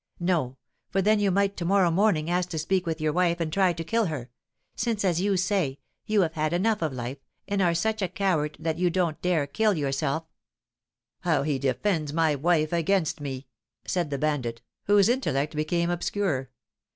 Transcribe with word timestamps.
"No; 0.19 0.57
for 0.89 0.99
then 1.03 1.19
you 1.19 1.29
might 1.29 1.55
to 1.57 1.63
morrow 1.63 1.91
morning 1.91 2.27
ask 2.27 2.49
to 2.49 2.57
speak 2.57 2.87
with 2.87 2.99
your 2.99 3.13
wife 3.13 3.39
and 3.39 3.53
try 3.53 3.71
to 3.71 3.83
kill 3.83 4.07
her, 4.07 4.31
since, 4.75 5.05
as 5.05 5.21
you 5.21 5.37
say, 5.37 5.77
you 6.07 6.21
have 6.21 6.33
had 6.33 6.53
enough 6.53 6.81
of 6.81 6.91
life, 6.91 7.19
and 7.47 7.61
are 7.61 7.75
such 7.75 8.01
a 8.01 8.07
coward 8.07 8.57
that 8.59 8.79
you 8.79 8.89
don't 8.89 9.21
dare 9.21 9.45
kill 9.45 9.75
yourself." 9.75 10.23
"How 11.19 11.43
he 11.43 11.59
defends 11.59 12.13
my 12.13 12.33
wife 12.33 12.73
against 12.73 13.21
me!" 13.21 13.45
said 13.85 14.09
the 14.09 14.17
bandit, 14.17 14.63
whose 14.85 15.07
intellect 15.07 15.55
became 15.55 15.91
obscure. 15.91 16.49